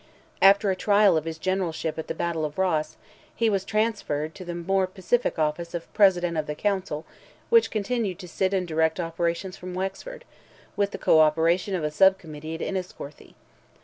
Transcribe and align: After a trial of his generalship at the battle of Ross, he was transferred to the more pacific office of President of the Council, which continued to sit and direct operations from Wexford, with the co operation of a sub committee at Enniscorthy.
After 0.41 0.71
a 0.71 0.75
trial 0.75 1.15
of 1.15 1.25
his 1.25 1.37
generalship 1.37 1.99
at 1.99 2.07
the 2.07 2.15
battle 2.15 2.43
of 2.43 2.57
Ross, 2.57 2.97
he 3.35 3.51
was 3.51 3.63
transferred 3.63 4.33
to 4.33 4.43
the 4.43 4.55
more 4.55 4.87
pacific 4.87 5.37
office 5.37 5.75
of 5.75 5.93
President 5.93 6.37
of 6.39 6.47
the 6.47 6.55
Council, 6.55 7.05
which 7.51 7.69
continued 7.69 8.17
to 8.17 8.27
sit 8.27 8.51
and 8.51 8.67
direct 8.67 8.99
operations 8.99 9.57
from 9.57 9.75
Wexford, 9.75 10.25
with 10.75 10.89
the 10.89 10.97
co 10.97 11.19
operation 11.19 11.75
of 11.75 11.83
a 11.83 11.91
sub 11.91 12.17
committee 12.17 12.55
at 12.55 12.63
Enniscorthy. 12.63 13.35